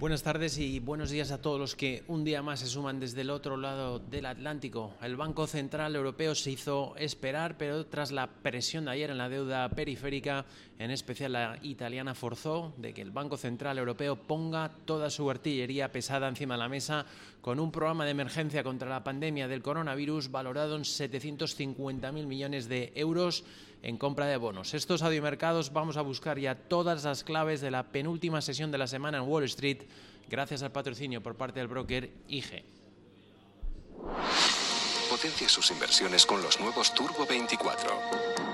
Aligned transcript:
Buenas 0.00 0.24
tardes 0.24 0.58
y 0.58 0.80
buenos 0.80 1.10
días 1.10 1.30
a 1.30 1.40
todos 1.40 1.58
los 1.58 1.76
que 1.76 2.02
un 2.08 2.24
día 2.24 2.42
más 2.42 2.60
se 2.60 2.66
suman 2.66 2.98
desde 2.98 3.20
el 3.20 3.30
otro 3.30 3.56
lado 3.56 4.00
del 4.00 4.26
Atlántico. 4.26 4.92
El 5.00 5.14
Banco 5.14 5.46
Central 5.46 5.94
Europeo 5.94 6.34
se 6.34 6.50
hizo 6.50 6.96
esperar, 6.96 7.56
pero 7.56 7.86
tras 7.86 8.10
la 8.10 8.26
presión 8.26 8.86
de 8.86 8.90
ayer 8.90 9.10
en 9.10 9.18
la 9.18 9.28
deuda 9.28 9.68
periférica, 9.68 10.46
en 10.80 10.90
especial 10.90 11.32
la 11.32 11.58
italiana, 11.62 12.16
forzó 12.16 12.74
de 12.76 12.92
que 12.92 13.02
el 13.02 13.12
Banco 13.12 13.36
Central 13.36 13.78
Europeo 13.78 14.16
ponga 14.16 14.72
toda 14.84 15.10
su 15.10 15.30
artillería 15.30 15.92
pesada 15.92 16.28
encima 16.28 16.54
de 16.54 16.58
la 16.58 16.68
mesa 16.68 17.06
con 17.40 17.60
un 17.60 17.70
programa 17.70 18.04
de 18.04 18.10
emergencia 18.10 18.64
contra 18.64 18.90
la 18.90 19.04
pandemia 19.04 19.46
del 19.46 19.62
coronavirus 19.62 20.30
valorado 20.30 20.74
en 20.74 20.82
750.000 20.82 22.26
millones 22.26 22.68
de 22.68 22.92
euros 22.96 23.44
en 23.84 23.98
compra 23.98 24.26
de 24.26 24.38
bonos. 24.38 24.72
Estos 24.72 25.02
audiomercados 25.02 25.70
vamos 25.72 25.98
a 25.98 26.02
buscar 26.02 26.38
ya 26.38 26.54
todas 26.54 27.04
las 27.04 27.22
claves 27.22 27.60
de 27.60 27.70
la 27.70 27.92
penúltima 27.92 28.40
sesión 28.40 28.70
de 28.70 28.78
la 28.78 28.86
semana 28.86 29.18
en 29.18 29.24
Wall 29.24 29.44
Street 29.44 29.82
gracias 30.26 30.62
al 30.62 30.72
patrocinio 30.72 31.22
por 31.22 31.36
parte 31.36 31.60
del 31.60 31.68
broker 31.68 32.10
IG. 32.26 32.64
Potencia 35.10 35.48
sus 35.50 35.70
inversiones 35.70 36.24
con 36.24 36.42
los 36.42 36.58
nuevos 36.58 36.94
Turbo 36.94 37.26
24. 37.26 38.53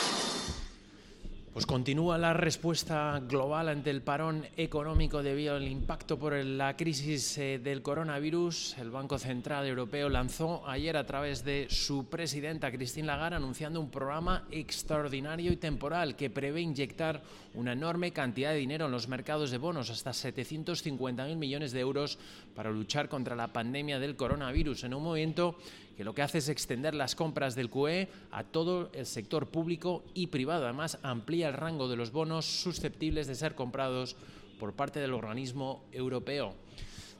Pues 1.53 1.65
continúa 1.65 2.17
la 2.17 2.31
respuesta 2.31 3.21
global 3.27 3.67
ante 3.67 3.89
el 3.89 4.01
parón 4.01 4.47
económico 4.55 5.21
debido 5.21 5.57
al 5.57 5.67
impacto 5.67 6.17
por 6.17 6.33
la 6.33 6.77
crisis 6.77 7.37
eh, 7.37 7.59
del 7.61 7.81
coronavirus. 7.81 8.77
El 8.77 8.89
Banco 8.89 9.19
Central 9.19 9.67
Europeo 9.67 10.07
lanzó 10.07 10.65
ayer 10.65 10.95
a 10.95 11.05
través 11.05 11.43
de 11.43 11.67
su 11.69 12.05
presidenta 12.05 12.71
Christine 12.71 13.07
Lagarde 13.07 13.35
anunciando 13.35 13.81
un 13.81 13.91
programa 13.91 14.47
extraordinario 14.49 15.51
y 15.51 15.57
temporal 15.57 16.15
que 16.15 16.29
prevé 16.29 16.61
inyectar 16.61 17.21
una 17.53 17.73
enorme 17.73 18.13
cantidad 18.13 18.51
de 18.51 18.57
dinero 18.59 18.85
en 18.85 18.93
los 18.93 19.09
mercados 19.09 19.51
de 19.51 19.57
bonos, 19.57 19.89
hasta 19.89 20.11
750.000 20.11 21.35
millones 21.35 21.73
de 21.73 21.81
euros 21.81 22.17
para 22.55 22.71
luchar 22.71 23.09
contra 23.09 23.35
la 23.35 23.51
pandemia 23.51 23.99
del 23.99 24.15
coronavirus 24.15 24.85
en 24.85 24.93
un 24.93 25.03
momento 25.03 25.57
que 25.95 26.03
lo 26.03 26.13
que 26.13 26.21
hace 26.21 26.39
es 26.39 26.49
extender 26.49 26.95
las 26.95 27.15
compras 27.15 27.55
del 27.55 27.69
QE 27.69 28.07
a 28.31 28.43
todo 28.43 28.89
el 28.93 29.05
sector 29.05 29.47
público 29.47 30.03
y 30.13 30.27
privado. 30.27 30.65
Además, 30.65 30.97
amplía 31.03 31.47
el 31.47 31.53
rango 31.53 31.87
de 31.87 31.95
los 31.95 32.11
bonos 32.11 32.45
susceptibles 32.45 33.27
de 33.27 33.35
ser 33.35 33.55
comprados 33.55 34.15
por 34.59 34.73
parte 34.73 34.99
del 34.99 35.13
organismo 35.13 35.83
europeo. 35.91 36.55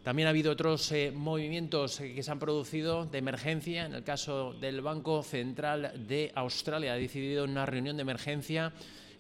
También 0.04 0.28
ha 0.28 0.32
habido 0.32 0.52
otros 0.52 0.92
eh, 0.92 1.12
movimientos 1.16 2.00
eh, 2.02 2.16
que 2.16 2.24
se 2.24 2.32
han 2.32 2.40
producido 2.40 3.06
de 3.06 3.20
emergencia. 3.20 3.86
En 3.86 3.94
el 3.94 4.04
caso 4.04 4.54
del 4.54 4.82
Banco 4.82 5.22
Central 5.22 6.08
de 6.08 6.32
Australia 6.34 6.94
ha 6.94 6.96
decidido 6.96 7.44
en 7.44 7.52
una 7.52 7.68
reunión 7.68 7.98
de 7.98 8.02
emergencia 8.02 8.74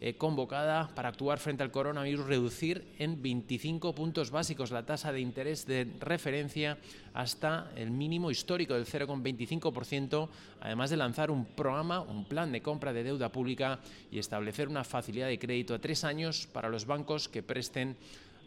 eh, 0.04 0.16
convocada 0.16 0.90
para 0.96 1.10
actuar 1.10 1.38
frente 1.38 1.62
al 1.62 1.70
coronavirus, 1.70 2.26
reducir 2.26 2.88
en 2.98 3.22
25 3.22 3.94
puntos 3.94 4.32
básicos 4.32 4.72
la 4.72 4.84
tasa 4.84 5.12
de 5.12 5.22
interés 5.22 5.68
de 5.68 5.88
referencia 6.00 6.80
hasta 7.14 7.72
el 7.76 7.92
mínimo 7.92 8.32
histórico 8.32 8.74
del 8.74 8.88
0,25%, 8.88 10.28
además 10.60 10.90
de 10.90 10.98
lanzar 10.98 11.30
un 11.30 11.46
programa, 11.46 12.02
un 12.02 12.26
plan 12.26 12.52
de 12.52 12.64
compra 12.64 12.94
de 12.94 13.04
deuda 13.04 13.32
pública 13.32 13.80
y 14.10 14.18
establecer 14.18 14.70
una 14.70 14.84
facilidad 14.84 15.28
de 15.28 15.38
crédito 15.38 15.76
a 15.76 15.80
tres 15.80 16.04
años 16.04 16.48
para 16.52 16.70
los 16.70 16.88
bancos 16.88 17.30
que 17.30 17.44
presten 17.44 17.96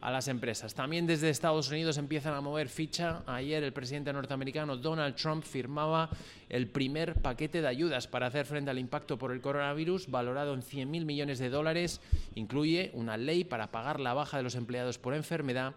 a 0.04 0.10
las 0.10 0.28
empresas. 0.28 0.74
También 0.74 1.06
desde 1.06 1.30
Estados 1.30 1.70
Unidos 1.70 1.96
empiezan 1.96 2.34
a 2.34 2.42
mover 2.42 2.68
ficha. 2.68 3.22
Ayer 3.26 3.64
el 3.64 3.72
presidente 3.72 4.12
norteamericano 4.12 4.76
Donald 4.76 5.16
Trump 5.16 5.42
firmaba 5.42 6.10
el 6.50 6.68
primer 6.68 7.14
paquete 7.22 7.62
de 7.62 7.68
ayudas 7.68 8.06
para 8.06 8.26
hacer 8.26 8.44
frente 8.44 8.70
al 8.70 8.78
impacto 8.78 9.16
por 9.16 9.32
el 9.32 9.40
coronavirus, 9.40 10.10
valorado 10.10 10.52
en 10.52 10.60
100.000 10.60 11.06
millones 11.06 11.38
de 11.38 11.48
dólares. 11.48 12.02
Incluye 12.34 12.90
una 12.92 13.16
ley 13.16 13.44
para 13.44 13.70
pagar 13.70 13.98
la 13.98 14.12
baja 14.12 14.36
de 14.36 14.42
los 14.42 14.56
empleados 14.56 14.98
por 14.98 15.14
enfermedad 15.14 15.74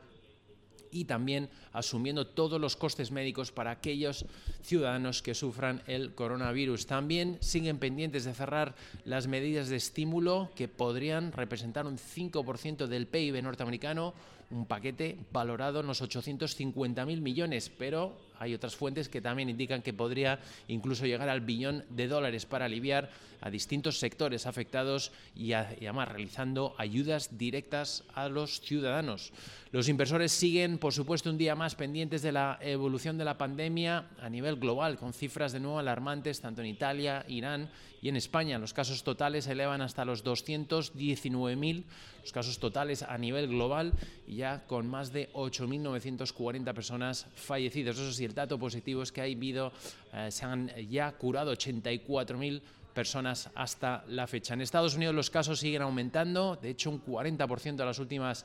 y 1.01 1.05
también 1.05 1.49
asumiendo 1.73 2.25
todos 2.27 2.59
los 2.59 2.75
costes 2.75 3.11
médicos 3.11 3.51
para 3.51 3.71
aquellos 3.71 4.25
ciudadanos 4.61 5.21
que 5.21 5.35
sufran 5.35 5.81
el 5.87 6.15
coronavirus. 6.15 6.87
También 6.87 7.37
siguen 7.39 7.77
pendientes 7.77 8.25
de 8.25 8.33
cerrar 8.33 8.75
las 9.05 9.27
medidas 9.27 9.69
de 9.69 9.75
estímulo 9.75 10.49
que 10.55 10.67
podrían 10.67 11.31
representar 11.31 11.85
un 11.85 11.97
5% 11.97 12.87
del 12.87 13.07
PIB 13.07 13.43
norteamericano, 13.43 14.13
un 14.49 14.65
paquete 14.65 15.17
valorado 15.31 15.81
en 15.81 15.87
los 15.87 16.01
850.000 16.01 17.21
millones, 17.21 17.71
pero 17.77 18.17
hay 18.39 18.53
otras 18.53 18.75
fuentes 18.75 19.09
que 19.09 19.21
también 19.21 19.49
indican 19.49 19.81
que 19.81 19.93
podría 19.93 20.39
incluso 20.67 21.05
llegar 21.05 21.29
al 21.29 21.41
billón 21.41 21.83
de 21.89 22.07
dólares 22.07 22.45
para 22.45 22.65
aliviar 22.65 23.09
a 23.41 23.49
distintos 23.49 23.99
sectores 23.99 24.45
afectados 24.45 25.11
y, 25.35 25.53
además 25.53 26.09
realizando 26.09 26.75
ayudas 26.77 27.37
directas 27.37 28.03
a 28.13 28.29
los 28.29 28.61
ciudadanos. 28.61 29.31
Los 29.71 29.89
inversores 29.89 30.31
siguen, 30.31 30.77
por 30.77 30.93
supuesto, 30.93 31.29
un 31.29 31.37
día 31.37 31.55
más 31.55 31.75
pendientes 31.75 32.21
de 32.21 32.31
la 32.31 32.57
evolución 32.61 33.17
de 33.17 33.25
la 33.25 33.37
pandemia 33.37 34.07
a 34.21 34.29
nivel 34.29 34.55
global, 34.55 34.97
con 34.97 35.13
cifras 35.13 35.51
de 35.51 35.59
nuevo 35.59 35.79
alarmantes 35.79 36.41
tanto 36.41 36.61
en 36.61 36.67
Italia, 36.67 37.25
Irán 37.27 37.69
y 38.01 38.09
en 38.09 38.15
España. 38.15 38.57
Los 38.59 38.73
casos 38.73 39.03
totales 39.03 39.45
se 39.45 39.51
elevan 39.51 39.81
hasta 39.81 40.05
los 40.05 40.23
219.000, 40.23 41.83
los 42.21 42.31
casos 42.31 42.59
totales 42.59 43.03
a 43.03 43.17
nivel 43.17 43.47
global, 43.47 43.93
y 44.25 44.37
ya 44.37 44.65
con 44.67 44.87
más 44.87 45.11
de 45.11 45.31
8.940 45.33 46.73
personas 46.73 47.27
fallecidas. 47.35 47.97
Eso 47.97 48.13
sí, 48.13 48.26
el 48.27 48.33
dato 48.33 48.59
positivo 48.59 49.01
es 49.01 49.11
que 49.11 49.21
ha 49.21 49.23
habido, 49.23 49.71
eh, 50.13 50.29
se 50.31 50.45
han 50.45 50.71
ya 50.89 51.11
curado 51.13 51.51
84.000 51.51 52.61
personas 52.97 53.51
hasta 53.53 54.03
la 54.07 54.25
fecha. 54.25 54.55
En 54.55 54.61
Estados 54.61 54.95
Unidos 54.95 55.13
los 55.13 55.29
casos 55.29 55.59
siguen 55.59 55.83
aumentando, 55.83 56.57
de 56.59 56.71
hecho 56.71 56.89
un 56.89 57.03
40% 57.05 57.79
en 57.79 57.85
las 57.85 57.99
últimas 57.99 58.43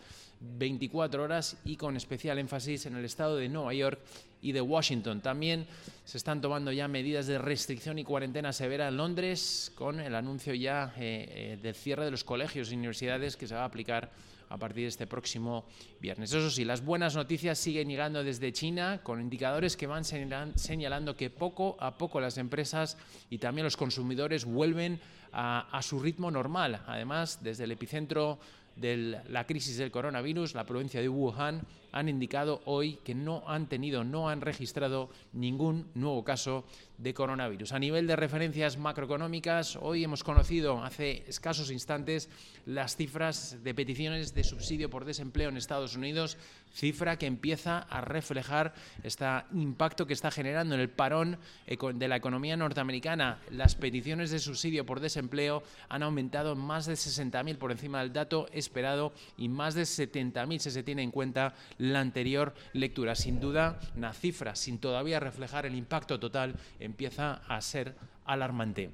24 0.58 1.22
horas 1.22 1.56
y 1.64 1.76
con 1.76 1.96
especial 1.96 2.38
énfasis 2.38 2.84
en 2.84 2.96
el 2.96 3.06
estado 3.06 3.36
de 3.36 3.48
Nueva 3.48 3.72
York 3.72 3.98
y 4.42 4.52
de 4.52 4.60
Washington. 4.60 5.22
También 5.22 5.66
se 6.04 6.18
están 6.18 6.42
tomando 6.42 6.70
ya 6.70 6.86
medidas 6.86 7.26
de 7.26 7.38
restricción 7.38 7.98
y 7.98 8.04
cuarentena 8.04 8.52
severa 8.52 8.88
en 8.88 8.98
Londres 8.98 9.72
con 9.74 10.00
el 10.00 10.14
anuncio 10.14 10.52
ya 10.52 10.92
eh, 10.98 11.54
eh, 11.54 11.58
del 11.62 11.74
cierre 11.74 12.04
de 12.04 12.10
los 12.10 12.22
colegios 12.22 12.70
y 12.70 12.74
universidades 12.74 13.38
que 13.38 13.46
se 13.46 13.54
va 13.54 13.62
a 13.62 13.66
aplicar 13.66 14.10
a 14.52 14.58
partir 14.58 14.82
de 14.82 14.88
este 14.88 15.06
próximo 15.06 15.64
viernes. 15.98 16.30
Eso 16.30 16.50
sí, 16.50 16.64
las 16.64 16.84
buenas 16.84 17.16
noticias 17.16 17.58
siguen 17.58 17.88
llegando 17.88 18.22
desde 18.22 18.52
China 18.52 19.00
con 19.02 19.18
indicadores 19.18 19.78
que 19.78 19.86
van 19.86 20.04
señalando 20.04 21.16
que 21.16 21.30
poco 21.30 21.76
a 21.80 21.96
poco 21.96 22.20
las 22.20 22.36
empresas 22.36 22.98
y 23.30 23.38
también 23.38 23.64
los 23.64 23.78
consumidores 23.78 24.44
vuelven 24.44 25.00
a, 25.32 25.68
a 25.76 25.80
su 25.80 26.00
ritmo 26.00 26.30
normal. 26.30 26.82
Además, 26.86 27.40
desde 27.42 27.64
el 27.64 27.72
epicentro 27.72 28.38
de 28.76 29.22
la 29.30 29.46
crisis 29.46 29.78
del 29.78 29.90
coronavirus, 29.90 30.54
la 30.54 30.66
provincia 30.66 31.00
de 31.00 31.08
Wuhan, 31.08 31.62
han 31.92 32.08
indicado 32.08 32.62
hoy 32.64 32.96
que 33.04 33.14
no 33.14 33.44
han 33.46 33.68
tenido, 33.68 34.02
no 34.02 34.28
han 34.28 34.40
registrado 34.40 35.10
ningún 35.32 35.86
nuevo 35.94 36.24
caso 36.24 36.64
de 36.98 37.14
coronavirus. 37.14 37.72
A 37.72 37.78
nivel 37.78 38.06
de 38.06 38.16
referencias 38.16 38.78
macroeconómicas, 38.78 39.76
hoy 39.76 40.04
hemos 40.04 40.24
conocido 40.24 40.82
hace 40.82 41.24
escasos 41.26 41.70
instantes 41.70 42.30
las 42.64 42.96
cifras 42.96 43.58
de 43.62 43.74
peticiones 43.74 44.34
de 44.34 44.44
subsidio 44.44 44.88
por 44.88 45.04
desempleo 45.04 45.48
en 45.48 45.56
Estados 45.56 45.96
Unidos, 45.96 46.38
cifra 46.72 47.18
que 47.18 47.26
empieza 47.26 47.80
a 47.80 48.00
reflejar 48.00 48.72
este 49.02 49.26
impacto 49.52 50.06
que 50.06 50.14
está 50.14 50.30
generando 50.30 50.74
en 50.74 50.80
el 50.80 50.88
parón 50.88 51.38
de 51.66 52.08
la 52.08 52.16
economía 52.16 52.56
norteamericana. 52.56 53.40
Las 53.50 53.74
peticiones 53.74 54.30
de 54.30 54.38
subsidio 54.38 54.86
por 54.86 55.00
desempleo 55.00 55.62
han 55.88 56.02
aumentado 56.02 56.54
más 56.54 56.86
de 56.86 56.94
60.000 56.94 57.58
por 57.58 57.72
encima 57.72 58.00
del 58.00 58.12
dato 58.12 58.48
esperado 58.52 59.12
y 59.36 59.48
más 59.48 59.74
de 59.74 59.82
70.000 59.82 60.58
si 60.58 60.70
se 60.70 60.82
tiene 60.82 61.02
en 61.02 61.10
cuenta 61.10 61.54
la 61.82 62.00
anterior 62.00 62.54
lectura. 62.72 63.16
Sin 63.16 63.40
duda, 63.40 63.80
una 63.96 64.12
cifra 64.12 64.54
sin 64.54 64.78
todavía 64.78 65.18
reflejar 65.18 65.66
el 65.66 65.74
impacto 65.74 66.20
total 66.20 66.54
empieza 66.78 67.42
a 67.48 67.60
ser 67.60 67.96
alarmante. 68.24 68.90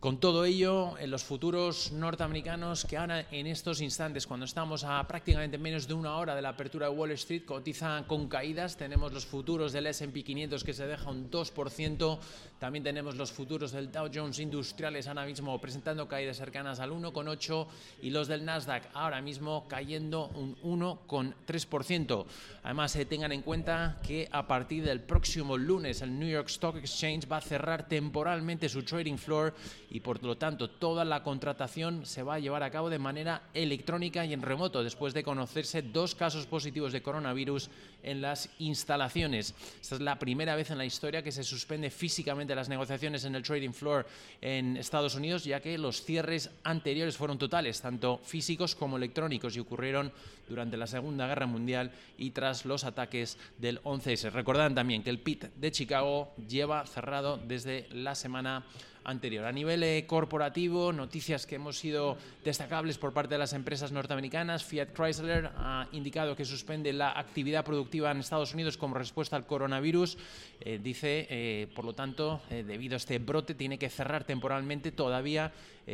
Con 0.00 0.18
todo 0.18 0.46
ello, 0.46 0.96
en 0.96 1.10
los 1.10 1.24
futuros 1.24 1.92
norteamericanos 1.92 2.86
que 2.86 2.96
ahora 2.96 3.26
en 3.30 3.46
estos 3.46 3.82
instantes, 3.82 4.26
cuando 4.26 4.46
estamos 4.46 4.82
a 4.82 5.06
prácticamente 5.06 5.58
menos 5.58 5.86
de 5.86 5.92
una 5.92 6.16
hora 6.16 6.34
de 6.34 6.40
la 6.40 6.48
apertura 6.48 6.88
de 6.88 6.96
Wall 6.96 7.10
Street, 7.10 7.44
cotizan 7.44 8.04
con 8.04 8.26
caídas. 8.26 8.78
Tenemos 8.78 9.12
los 9.12 9.26
futuros 9.26 9.74
del 9.74 9.88
S&P 9.88 10.24
500 10.24 10.64
que 10.64 10.72
se 10.72 10.86
deja 10.86 11.10
un 11.10 11.30
2%. 11.30 12.18
También 12.58 12.82
tenemos 12.82 13.14
los 13.16 13.30
futuros 13.30 13.72
del 13.72 13.92
Dow 13.92 14.08
Jones 14.12 14.38
Industriales 14.38 15.06
ahora 15.06 15.26
mismo 15.26 15.60
presentando 15.60 16.08
caídas 16.08 16.38
cercanas 16.38 16.80
al 16.80 16.92
1,8 16.92 17.66
y 18.00 18.08
los 18.08 18.26
del 18.26 18.46
Nasdaq 18.46 18.88
ahora 18.94 19.20
mismo 19.20 19.68
cayendo 19.68 20.28
un 20.28 20.56
1,3%. 20.62 22.24
Además, 22.62 22.92
se 22.92 23.04
tengan 23.04 23.32
en 23.32 23.42
cuenta 23.42 24.00
que 24.02 24.30
a 24.32 24.46
partir 24.46 24.82
del 24.82 25.02
próximo 25.02 25.58
lunes 25.58 26.00
el 26.00 26.18
New 26.18 26.28
York 26.28 26.48
Stock 26.48 26.76
Exchange 26.76 27.30
va 27.30 27.36
a 27.36 27.42
cerrar 27.42 27.86
temporalmente 27.86 28.66
su 28.70 28.82
trading 28.82 29.18
floor 29.18 29.54
y 29.90 30.00
por 30.00 30.22
lo 30.22 30.36
tanto 30.36 30.70
toda 30.70 31.04
la 31.04 31.22
contratación 31.22 32.06
se 32.06 32.22
va 32.22 32.34
a 32.34 32.38
llevar 32.38 32.62
a 32.62 32.70
cabo 32.70 32.90
de 32.90 32.98
manera 32.98 33.42
electrónica 33.54 34.24
y 34.24 34.32
en 34.32 34.42
remoto 34.42 34.84
después 34.84 35.12
de 35.12 35.24
conocerse 35.24 35.82
dos 35.82 36.14
casos 36.14 36.46
positivos 36.46 36.92
de 36.92 37.02
coronavirus 37.02 37.70
en 38.02 38.20
las 38.20 38.48
instalaciones. 38.58 39.54
Esta 39.80 39.96
es 39.96 40.00
la 40.00 40.18
primera 40.18 40.54
vez 40.54 40.70
en 40.70 40.78
la 40.78 40.84
historia 40.84 41.22
que 41.22 41.32
se 41.32 41.44
suspende 41.44 41.90
físicamente 41.90 42.54
las 42.54 42.68
negociaciones 42.68 43.24
en 43.24 43.34
el 43.34 43.42
trading 43.42 43.72
floor 43.72 44.06
en 44.40 44.76
Estados 44.76 45.14
Unidos 45.14 45.44
ya 45.44 45.60
que 45.60 45.76
los 45.76 46.04
cierres 46.04 46.50
anteriores 46.62 47.16
fueron 47.16 47.38
totales, 47.38 47.80
tanto 47.80 48.20
físicos 48.22 48.74
como 48.74 48.96
electrónicos 48.96 49.56
y 49.56 49.60
ocurrieron 49.60 50.12
durante 50.48 50.76
la 50.76 50.86
Segunda 50.86 51.26
Guerra 51.26 51.46
Mundial 51.46 51.92
y 52.18 52.30
tras 52.30 52.64
los 52.64 52.84
ataques 52.84 53.38
del 53.58 53.82
11S. 53.82 54.30
Recordan 54.30 54.74
también 54.74 55.02
que 55.02 55.10
el 55.10 55.20
PIT 55.20 55.44
de 55.56 55.72
Chicago 55.72 56.32
lleva 56.48 56.86
cerrado 56.86 57.38
desde 57.38 57.88
la 57.90 58.14
semana 58.14 58.64
anterior. 59.04 59.44
A 59.44 59.52
nivel 59.52 59.82
eh, 59.82 60.04
corporativo, 60.06 60.92
noticias 60.92 61.46
que 61.46 61.56
hemos 61.56 61.78
sido 61.78 62.16
destacables 62.44 62.98
por 62.98 63.12
parte 63.12 63.34
de 63.34 63.38
las 63.38 63.52
empresas 63.52 63.92
norteamericanas. 63.92 64.64
Fiat 64.64 64.92
Chrysler 64.94 65.50
ha 65.56 65.88
indicado 65.92 66.36
que 66.36 66.44
suspende 66.44 66.92
la 66.92 67.18
actividad 67.18 67.64
productiva 67.64 68.10
en 68.10 68.18
Estados 68.18 68.54
Unidos 68.54 68.76
como 68.76 68.94
respuesta 68.94 69.36
al 69.36 69.46
coronavirus. 69.46 70.18
Eh, 70.60 70.78
dice, 70.82 71.26
eh, 71.30 71.68
por 71.74 71.84
lo 71.84 71.94
tanto, 71.94 72.42
debido 72.50 72.94
a 72.94 72.98
este 72.98 73.18
brote, 73.18 73.54
tiene 73.54 73.78
que 73.78 73.88
cerrar 73.88 74.24
temporalmente 74.24 74.92
todavía 74.92 75.52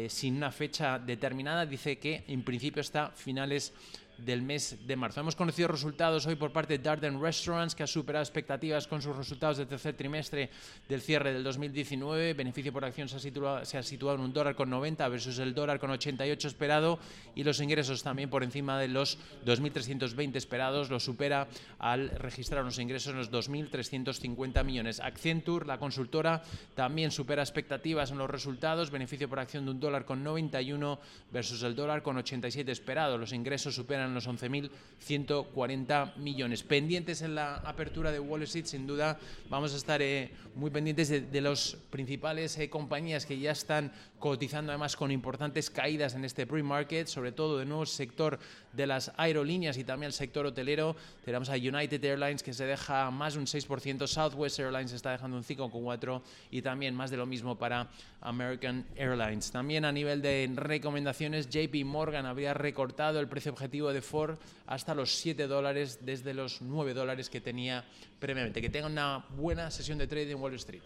sin 0.08 0.36
una 0.36 0.52
fecha 0.52 0.98
determinada. 0.98 1.64
Dice 1.64 1.98
que 1.98 2.24
en 2.28 2.42
principio 2.42 2.80
está 2.80 3.10
finales 3.10 3.72
del 4.18 4.42
mes 4.42 4.76
de 4.86 4.96
marzo. 4.96 5.20
Hemos 5.20 5.36
conocido 5.36 5.68
resultados 5.68 6.26
hoy 6.26 6.36
por 6.36 6.52
parte 6.52 6.78
de 6.78 6.82
Darden 6.82 7.20
Restaurants, 7.20 7.74
que 7.74 7.82
ha 7.82 7.86
superado 7.86 8.22
expectativas 8.22 8.86
con 8.86 9.02
sus 9.02 9.16
resultados 9.16 9.58
del 9.58 9.66
tercer 9.66 9.94
trimestre 9.94 10.50
del 10.88 11.00
cierre 11.00 11.32
del 11.32 11.44
2019. 11.44 12.34
Beneficio 12.34 12.72
por 12.72 12.84
acción 12.84 13.08
se 13.08 13.16
ha 13.16 13.20
situado, 13.20 13.64
se 13.64 13.78
ha 13.78 13.82
situado 13.82 14.16
en 14.16 14.22
un 14.22 14.32
dólar 14.32 14.54
con 14.54 14.70
90 14.70 15.08
versus 15.08 15.38
el 15.38 15.54
dólar 15.54 15.78
con 15.78 15.90
88 15.90 16.48
esperado 16.48 16.98
y 17.34 17.44
los 17.44 17.60
ingresos 17.60 18.02
también 18.02 18.30
por 18.30 18.42
encima 18.42 18.78
de 18.78 18.88
los 18.88 19.18
2.320 19.44 20.36
esperados. 20.36 20.90
Lo 20.90 21.00
supera 21.00 21.48
al 21.78 22.10
registrar 22.10 22.62
unos 22.62 22.78
ingresos 22.78 23.12
en 23.12 23.18
los 23.18 23.30
2.350 23.30 24.64
millones. 24.64 25.00
Accenture, 25.00 25.66
la 25.66 25.78
consultora, 25.78 26.42
también 26.74 27.10
supera 27.10 27.42
expectativas 27.42 28.10
en 28.10 28.18
los 28.18 28.30
resultados. 28.30 28.90
Beneficio 28.90 29.28
por 29.28 29.40
acción 29.40 29.64
de 29.64 29.72
un 29.72 29.80
dólar 29.80 30.04
con 30.04 30.22
91 30.22 30.98
versus 31.32 31.62
el 31.62 31.74
dólar 31.74 32.02
con 32.02 32.16
87 32.16 32.70
esperado. 32.70 33.18
Los 33.18 33.32
ingresos 33.32 33.74
superan 33.74 34.05
los 34.14 34.28
11.140 34.28 36.16
millones. 36.16 36.62
Pendientes 36.62 37.22
en 37.22 37.34
la 37.34 37.56
apertura 37.56 38.12
de 38.12 38.20
Wall 38.20 38.42
Street, 38.42 38.66
sin 38.66 38.86
duda 38.86 39.18
vamos 39.48 39.72
a 39.74 39.76
estar 39.76 40.02
eh, 40.02 40.30
muy 40.54 40.70
pendientes 40.70 41.08
de, 41.08 41.20
de 41.20 41.40
las 41.40 41.76
principales 41.90 42.58
eh, 42.58 42.70
compañías 42.70 43.26
que 43.26 43.38
ya 43.38 43.52
están 43.52 43.92
cotizando 44.18 44.72
además 44.72 44.96
con 44.96 45.10
importantes 45.10 45.70
caídas 45.70 46.14
en 46.14 46.24
este 46.24 46.46
pre-market, 46.46 47.06
sobre 47.06 47.32
todo 47.32 47.58
de 47.58 47.66
nuevo 47.66 47.82
el 47.82 47.88
sector 47.88 48.38
de 48.72 48.86
las 48.86 49.12
aerolíneas 49.16 49.76
y 49.76 49.84
también 49.84 50.08
el 50.08 50.12
sector 50.12 50.46
hotelero. 50.46 50.96
Tenemos 51.24 51.48
a 51.48 51.54
United 51.54 52.02
Airlines 52.02 52.42
que 52.42 52.54
se 52.54 52.64
deja 52.66 53.10
más 53.10 53.34
de 53.34 53.40
un 53.40 53.46
6%, 53.46 54.06
Southwest 54.06 54.58
Airlines 54.58 54.92
está 54.92 55.12
dejando 55.12 55.36
un 55.36 55.44
5,4% 55.44 56.22
y 56.50 56.62
también 56.62 56.94
más 56.94 57.10
de 57.10 57.16
lo 57.16 57.26
mismo 57.26 57.56
para 57.56 57.88
American 58.20 58.84
Airlines. 58.96 59.50
También 59.50 59.84
a 59.84 59.92
nivel 59.92 60.22
de 60.22 60.50
recomendaciones, 60.54 61.48
JP 61.48 61.84
Morgan 61.84 62.26
habría 62.26 62.54
recortado 62.54 63.20
el 63.20 63.28
precio 63.28 63.52
objetivo 63.52 63.92
de 63.92 63.95
Ford 64.02 64.38
hasta 64.66 64.94
los 64.94 65.14
7 65.16 65.46
dólares 65.46 66.00
desde 66.02 66.34
los 66.34 66.62
9 66.62 66.94
dólares 66.94 67.30
que 67.30 67.40
tenía 67.40 67.84
previamente. 68.18 68.60
Que 68.60 68.70
tenga 68.70 68.86
una 68.86 69.26
buena 69.30 69.70
sesión 69.70 69.98
de 69.98 70.06
trading 70.06 70.32
en 70.32 70.40
Wall 70.40 70.54
Street. 70.54 70.82